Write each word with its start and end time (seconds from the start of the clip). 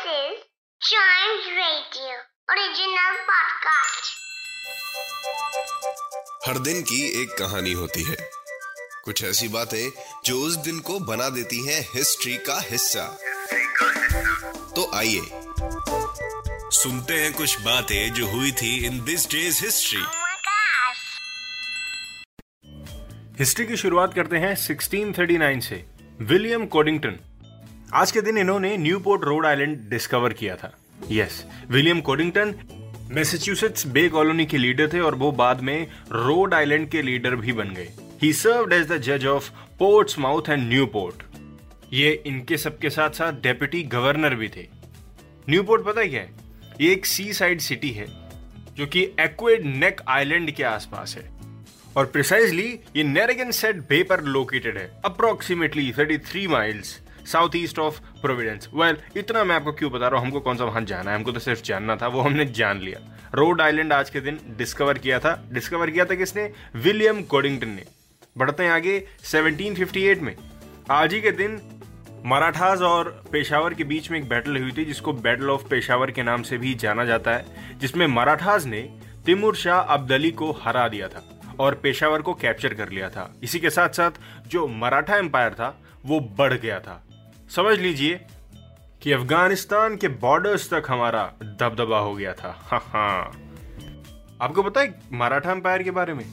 This 0.00 0.12
is 0.12 0.38
Chimes 0.80 1.46
Radio 1.56 2.12
original 2.50 3.16
podcast. 3.30 4.06
हर 6.46 6.58
दिन 6.58 6.82
की 6.82 7.22
एक 7.22 7.38
कहानी 7.38 7.72
होती 7.72 8.02
है 8.02 8.16
कुछ 9.04 9.24
ऐसी 9.24 9.48
बातें 9.48 9.90
जो 10.24 10.40
उस 10.40 10.56
दिन 10.56 10.80
को 10.80 10.98
बना 11.00 11.28
देती 11.28 11.66
हैं 11.66 11.80
हिस्ट्री 11.94 12.36
का 12.36 12.60
हिस्सा 12.60 13.18
तो 14.76 14.90
आइए 14.94 15.20
सुनते 16.70 17.14
हैं 17.14 17.32
कुछ 17.32 17.60
बातें 17.60 18.12
जो 18.12 18.26
हुई 18.26 18.52
थी 18.52 18.86
in 18.86 19.04
this 19.04 19.30
days 19.30 19.64
history. 19.64 20.02
History 23.38 23.66
की 23.66 23.76
शुरुआत 23.76 24.14
करते 24.14 24.36
हैं 24.36 24.54
1639 24.56 25.60
से 25.60 25.86
विलियम 26.20 26.66
कोडिंगटन 26.66 27.20
आज 27.94 28.10
के 28.12 28.20
दिन 28.20 28.38
इन्होंने 28.38 28.76
न्यूपोर्ट, 28.76 29.24
रोड 29.24 29.46
आइलैंड 29.46 29.78
डिस्कवर 29.90 30.32
किया 30.32 30.56
था। 30.56 30.72
Yes, 31.10 31.44
William 31.70 32.00
Coddington 32.00 32.54
Massachusetts 33.10 33.86
Bay 33.86 34.08
Colony 34.08 34.46
के 34.46 34.58
लीडर 34.58 34.92
थे 34.92 35.00
और 35.00 35.14
वो 35.14 35.32
बाद 35.32 35.60
में 35.60 35.86
रोड 36.12 36.54
आइलैंड 36.54 36.88
के 36.88 37.02
लीडर 37.02 37.36
भी 37.36 37.52
बन 37.52 37.70
गए। 37.70 37.88
ही 38.22 38.32
सर्व्ड 38.32 38.72
एज 38.72 38.86
द 38.86 38.98
जज 38.98 39.26
of 39.26 39.50
ports 39.78 40.18
mouth 40.18 40.42
and 40.48 40.68
Newport 40.68 41.22
ये 41.92 42.22
इनके 42.26 42.56
सबके 42.56 42.90
साथ 42.90 43.10
साथ 43.10 43.32
डेप्यूटी 43.32 43.82
गवर्नर 43.82 44.34
भी 44.34 44.48
थे। 44.48 44.68
न्यूपोर्ट 45.48 45.84
पता 45.84 46.00
है 46.00 46.08
क्या 46.08 46.20
है? 46.20 46.30
ये 46.80 46.92
एक 46.92 47.06
सी 47.06 47.32
साइड 47.32 47.60
सिटी 47.60 47.90
है, 47.90 48.06
जो 48.76 48.86
कि 48.86 49.02
एक्वेड 49.20 49.66
नेक 49.66 50.00
आइलैंड 50.08 50.50
के 50.50 50.62
आसपास 50.62 51.16
है। 51.16 51.30
और 51.96 52.06
प्रिसाइजली 52.06 52.78
ये 52.96 53.04
नेरेगन 53.04 53.50
सेट 53.50 53.76
बे 53.76 54.02
पर 54.02 54.24
लोकेटेड 54.24 54.78
है 54.78 54.90
approximately 55.04 55.92
33 55.92 56.46
miles 56.46 57.00
south 57.26 57.50
east 57.56 57.78
of 57.78 58.00
Providence 58.00 58.68
well 58.74 58.96
इतना 59.16 59.44
मैं 59.44 59.56
आपको 59.56 59.72
क्यों 59.72 59.92
बता 59.92 60.08
रहा 60.08 60.18
हूँ? 60.18 60.26
हमको 60.26 60.40
कौन 60.40 60.56
सा 60.56 60.64
वहाँ 60.64 60.82
जाना 60.82 61.10
है? 61.10 61.16
हमको 61.16 61.32
तो 61.32 61.40
सिर्फ़ 61.40 61.62
जानना 61.62 61.96
था, 61.96 62.06
वो 62.06 62.20
हमने 62.20 62.44
जान 62.44 62.80
लिया। 62.80 63.16
रोड 63.34 63.60
आइलैंड 63.60 63.92
आज 63.92 64.10
के 64.10 64.20
दिन 64.20 64.40
डिस्कवर 64.46 64.98
किया 64.98 65.18
था। 65.18 65.48
डिस्कवर 65.52 65.90
किया 65.90 66.04
था 66.04 66.14
किसने? 66.14 66.52
विलियम 66.74 67.22
कोडिंगटन 67.22 67.68
ने। 67.68 67.84
बढ़ते 68.38 68.64
हैं 68.64 68.70
आगे 68.70 69.06
1758 69.24 70.20
में। 70.20 70.36
आज 70.90 71.14
ही 71.14 71.20
के 71.20 71.30
दिन 71.30 71.60
मराठास 72.24 72.80
और 72.80 73.24
पेशावर 73.32 73.74
के 73.74 73.84
बीच 73.84 74.10
में 74.10 74.18
एक 74.18 74.28
बैटल 74.28 74.56
हुई 74.56 74.72
थी, 74.72 74.84
जिसको 74.84 75.12
बैटल 75.12 75.50
ऑफ़ 75.50 75.68
पेशावर 75.68 76.10
के 76.10 76.22
नाम 76.22 76.42
से 76.42 76.58
भी 76.58 76.74
जाना 76.74 77.04
जाता 77.04 77.30
है, 77.30 77.44
जिसमें 77.78 78.06
मराठास 78.06 78.64
ने 78.64 78.98
तिमुर 79.26 79.56
शाह 79.56 79.80
अब्दली 79.80 80.30
को 80.30 80.52
हरा 80.52 80.88
दिया 80.88 81.08
था 81.08 81.40
और 81.60 81.74
पेशावर 81.74 82.22
को 82.22 82.34
कैप्चर 82.34 82.74
कर 82.74 82.88
लिया 82.88 83.08
था। 83.08 83.34
इसी 83.42 83.60
के 83.60 83.70
साथ 83.70 83.88
साथ 83.88 84.10
जो 84.46 84.66
मराठा 84.66 85.16
एम्पायर 85.16 85.54
था, 85.54 85.82
वो 86.06 86.20
बढ़ 86.20 86.52
गया 86.52 86.80
था। 86.80 87.06
समझ 87.56 87.78
लीजिए 87.78 88.20
कि 89.02 89.12
अफ़गानिस्तान 89.12 89.96
के 89.96 90.08
बॉर्डर्स 90.08 90.70
तक 90.70 90.82
हमारा 90.88 91.32
दबदबा 91.42 91.98
हो 91.98 92.14
गया 92.14 92.32
था। 92.32 92.58
हाँ 92.62 92.80
हाँ। 92.80 93.32
आपको 94.42 94.62
पता 94.62 94.80
है 94.80 95.00
मराठा 95.12 95.52
एम्पायर 95.52 95.82
के 95.82 95.90
बारे 95.90 96.14
में? 96.14 96.26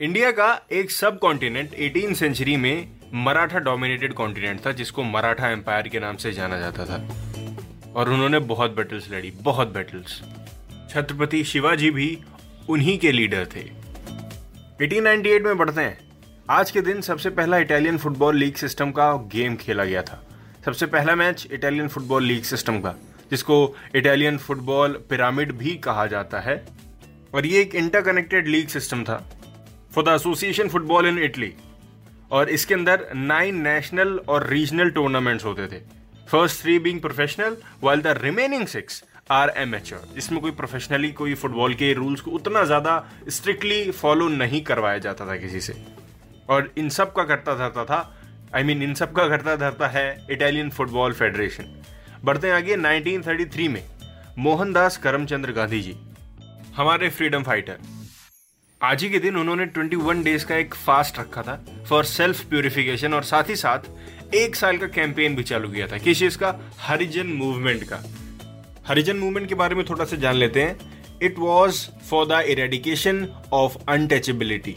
इंडिया 0.00 0.30
का 0.30 0.60
एक 0.72 0.90
सब 0.90 1.18
कॉन्टिनेंट 1.18 1.74
18 1.74 2.14
सेंचुरी 2.14 2.56
में 2.56 2.88
मराठा 3.14 3.58
डोमिनेटेड 3.58 4.14
कॉन्टिनेंट 4.14 4.66
था, 4.66 4.72
जिसको 4.72 5.02
मराठा 5.02 5.48
एम्पायर 5.48 5.88
के 5.88 6.00
नाम 6.00 6.16
से 6.16 6.32
जाना 6.32 6.58
जाता 6.58 6.84
था। 6.84 7.08
और 7.96 8.08
उन्होंने 8.08 8.38
बहुत 8.38 8.70
बैटल्स 8.70 9.10
लड़ी, 9.10 9.30
बहुत 9.30 9.68
बैटल्स 9.68 10.22
छत्रपति 10.90 11.44
शिवाजी 11.44 11.90
भी 11.90 12.18
उन्हीं 12.68 12.98
के 12.98 13.12
लीडर 13.12 13.46
थे। 13.46 13.70
1898 14.80 15.42
में 15.42 15.58
बढ़ते 15.58 15.80
हैं। 15.80 15.98
आज 16.50 16.70
के 16.70 16.80
दिन 16.80 17.00
सबसे 17.00 17.30
पहला 17.30 17.58
इटालियन 17.58 17.98
फुटबॉल 17.98 18.36
लीग 18.36 18.54
सिस्टम 18.54 18.90
का 18.90 19.12
गेम 19.12 19.56
खेला 19.56 19.84
गया 19.84 20.02
था। 20.02 20.24
सबसे 20.68 20.86
पहला 20.86 21.14
match 21.16 21.46
Italian 21.52 21.86
football 21.88 22.24
league 22.24 22.42
system 22.44 22.78
का, 22.80 22.94
जिसको 23.30 23.54
इटालियन 23.96 24.38
फुटबॉल 24.38 24.92
पिरामिड 25.10 25.52
भी 25.58 25.70
कहा 25.84 26.06
जाता 26.06 26.40
है। 26.40 26.56
और 27.34 27.46
ये 27.46 27.60
एक 27.60 27.74
इंटरकनेक्टेड 27.74 28.48
लीग 28.48 28.68
सिस्टम 28.68 29.04
था 29.04 29.16
for 29.92 30.04
the 30.04 30.14
association 30.14 30.68
football 30.68 31.06
in 31.08 31.18
Italy 31.18 31.52
और 32.30 32.50
इसके 32.50 32.74
अंदर 32.74 33.06
नाइन 33.14 33.62
नेशनल 33.62 34.18
और 34.28 34.46
रीजनल 34.46 34.90
टूर्नामेंट्स 34.90 35.44
होते 35.44 35.66
थे। 35.66 35.80
First 36.30 36.60
three 36.62 36.78
being 36.78 37.00
professional 37.00 37.56
while 37.82 38.02
the 38.02 38.14
remaining 38.20 38.66
six 38.66 39.02
are 39.30 39.52
amateur 39.56 40.18
इसमें 40.18 40.40
कोई 40.40 40.50
प्रोफेशनली 40.60 41.12
कोई 41.14 41.34
फुटबॉल 41.36 41.74
के 41.76 41.92
रूल्स 41.94 42.20
को 42.20 42.30
उतना 42.32 42.64
ज़्यादा 42.64 43.02
स्ट्रिक्टली 43.30 43.90
फॉलो 43.92 44.28
नहीं 44.36 44.62
करवाया 44.62 44.98
जाता 44.98 45.26
था 45.26 45.36
किसी 45.38 45.60
से। 45.60 45.82
और 46.50 46.72
इन 46.78 46.88
सब 46.90 47.12
का 47.12 47.24
करता 47.24 47.54
धरता 47.56 47.84
था 47.84 48.04
आई 48.54 48.62
मीन 48.62 48.82
इन 48.82 48.94
सब 48.94 49.12
का 49.12 49.28
करता 49.28 49.56
धरता 49.56 49.86
है 49.88 50.26
इटालियन 50.30 50.70
फुटबॉल 50.70 51.12
फेडरेशन 51.12 51.82
बढ़ते 52.24 52.50
आगे 52.50 52.76
1933 52.76 53.68
में, 53.68 53.82
मोहनदास 54.38 54.96
करमचंद्र 54.96 55.52
गांधी 55.52 55.80
जी 55.80 55.94
हमारे 56.76 57.10
फ्रीडम 57.10 57.42
फाइटर 57.42 57.78
आज 58.82 59.02
ही 59.02 59.10
के 59.10 59.18
दिन 59.18 59.36
उन्होंने 59.36 59.66
21 59.66 60.22
डेज़ 60.24 60.46
का 60.46 60.56
एक 60.56 60.74
फास्ट 60.74 61.18
रखा 61.18 61.42
था 61.42 61.84
फॉर 61.88 62.04
सेल्फ 62.04 62.44
प्योरिफिकेशन 62.44 63.14
और 63.14 63.22
साथ 63.22 63.48
ही 63.48 63.56
साथ 63.56 64.34
एक 64.34 64.56
साल 64.56 64.78
का 64.78 64.86
कैंपेन 64.86 65.36
भी 65.36 65.42
चालू 65.42 65.68
किया 65.68 65.86
था। 65.86 65.98
किस 65.98 66.18
चीज़ 66.18 66.38
का? 66.38 66.54
हरिजन 66.78 67.26
मूवमेंट 67.26 67.84
का। 67.84 68.02
हरिजन 68.88 69.16
मूवमेंट 69.16 69.48
के 69.48 69.54
बारे 69.54 69.74
में 69.74 69.84
थोड़ा 69.90 70.04
सा 70.04 70.16
जान 70.16 70.34
लेते 70.34 70.62
हैं। 70.62 71.18
It 71.22 71.38
was 71.38 71.86
for 72.10 72.26
the 72.26 72.44
eradication 72.48 73.26
of 73.52 73.76
untouchability 73.88 74.76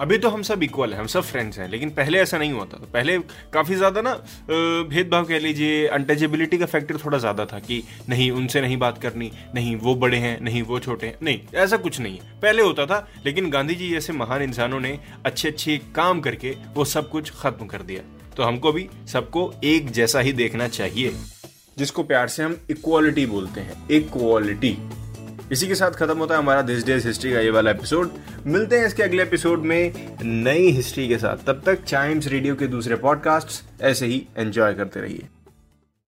अभी 0.00 0.18
तो 0.18 0.28
हम 0.28 0.42
सब 0.42 0.62
इक्वल 0.62 0.92
हैं, 0.92 0.98
हम 1.00 1.06
सब 1.06 1.22
फ्रेंड्स 1.22 1.58
हैं, 1.58 1.68
लेकिन 1.68 1.90
पहले 1.90 2.18
ऐसा 2.18 2.38
नहीं 2.38 2.52
होता 2.52 2.78
था। 2.78 2.90
पहले 2.92 3.16
काफ़ी 3.52 3.74
ज़्यादा 3.74 4.00
ना 4.00 4.12
भेदभाव 4.90 5.24
कह 5.24 5.38
लीजिए 5.38 5.86
अनटचेबिलिटी 5.88 6.58
का 6.58 6.66
फैक्टर 6.66 6.98
थोड़ा 7.04 7.18
ज़्यादा 7.18 7.46
था 7.46 7.58
कि 7.60 7.82
नहीं, 8.08 8.30
उनसे 8.32 8.60
नहीं 8.60 8.76
बात 8.78 8.98
करनी, 8.98 9.30
नहीं, 9.54 9.74
वो 9.76 9.94
बड़े 9.96 10.18
हैं, 10.18 10.40
नहीं, 10.40 10.62
वो 10.62 10.78
छोटे 10.80 11.06
हैं। 11.06 11.18
नहीं, 11.22 11.40
ऐसा 11.56 11.76
कुछ 11.78 12.00
नहीं 12.00 12.18
है। 12.18 12.40
पहले 12.42 12.62
होता 12.62 12.86
था, 12.86 13.06
लेकिन 13.26 13.50
गांधी 13.50 13.74
जी 13.74 13.90
जैसे 13.90 14.12
महान 14.12 14.42
इंसानों 14.42 14.80
ने 14.80 14.98
अच्छे 15.26 15.48
अच्छे 15.48 15.76
काम 15.94 16.20
करके 16.20 16.54
वो 16.74 16.84
सब 16.86 17.10
कुछ 17.10 17.32
खत्म 17.32 17.66
कर 17.66 17.82
दिया। 17.82 18.02
तो 18.36 18.42
हमको 18.42 18.72
भी 18.72 18.88
सबको 19.08 19.52
एक 19.64 19.90
जैसा 19.90 20.20
ही 20.20 20.32
देखना 20.34 20.68
चाहिए, 20.70 21.12
जिसको 21.78 22.02
प्यार 22.04 22.28
से 22.28 22.42
हम 22.42 22.56
इक्वालिटी 22.70 23.26
बोलते 23.26 23.60
हैं। 23.60 23.88
इक्वालिटी 23.90 24.76
इसी 25.52 25.66
के 25.66 25.74
साथ 25.74 25.90
खत्म 25.90 26.18
होता 26.18 26.34
है 26.34 26.40
हमारा 26.40 26.62
दिस 26.62 26.86
डेज़ 26.86 27.06
हिस्ट्री 27.06 27.32
का 27.32 27.40
ये 27.40 27.50
वाला 27.50 27.70
एपिसोड 27.70 28.10
मिलते 28.46 28.78
हैं 28.78 28.86
इसके 28.86 29.02
अगले 29.02 29.22
एपिसोड 29.22 29.58
में 29.58 30.08
नई 30.22 30.70
हिस्ट्री 30.70 31.08
के 31.08 31.18
साथ। 31.18 31.46
तब 31.46 31.62
तक 31.66 31.84
चाइम्स 31.84 32.26
रेडियो 32.26 32.54
के 32.54 32.66
दूसरे 32.66 32.96
पॉडकास्ट 32.96 33.82
ऐसे 33.82 34.06
ही 34.06 34.26
एंजॉय 34.38 34.74
करते 34.74 35.00
रहिए। 35.00 35.26